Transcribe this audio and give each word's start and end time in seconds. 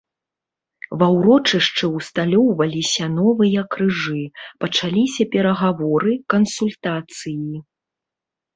Ва 1.01 1.07
ўрочышчы 1.17 1.85
ўсталёўваліся 1.97 3.05
новыя 3.19 3.61
крыжы, 3.77 4.23
пачаліся 4.67 5.23
перагаворы, 5.37 6.13
кансультацыі. 6.37 7.65